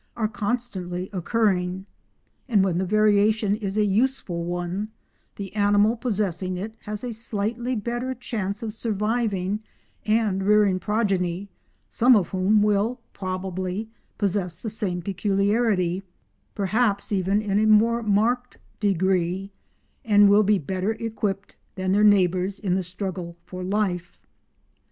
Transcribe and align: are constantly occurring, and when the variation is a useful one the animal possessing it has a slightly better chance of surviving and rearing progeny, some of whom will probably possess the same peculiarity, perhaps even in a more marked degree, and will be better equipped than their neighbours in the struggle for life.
are 0.17 0.27
constantly 0.27 1.11
occurring, 1.13 1.85
and 2.49 2.63
when 2.63 2.79
the 2.79 2.85
variation 2.85 3.55
is 3.55 3.77
a 3.77 3.85
useful 3.85 4.43
one 4.43 4.87
the 5.35 5.55
animal 5.55 5.95
possessing 5.95 6.57
it 6.57 6.73
has 6.85 7.03
a 7.03 7.13
slightly 7.13 7.75
better 7.75 8.15
chance 8.15 8.63
of 8.63 8.73
surviving 8.73 9.59
and 10.03 10.41
rearing 10.41 10.79
progeny, 10.79 11.51
some 11.87 12.15
of 12.15 12.29
whom 12.29 12.63
will 12.63 12.99
probably 13.13 13.89
possess 14.17 14.55
the 14.55 14.71
same 14.71 15.03
peculiarity, 15.03 16.01
perhaps 16.55 17.11
even 17.11 17.39
in 17.39 17.59
a 17.59 17.67
more 17.67 18.01
marked 18.01 18.57
degree, 18.79 19.51
and 20.03 20.27
will 20.29 20.41
be 20.41 20.57
better 20.57 20.93
equipped 20.93 21.55
than 21.75 21.91
their 21.91 22.03
neighbours 22.03 22.57
in 22.57 22.73
the 22.73 22.81
struggle 22.81 23.37
for 23.45 23.63
life. 23.63 24.19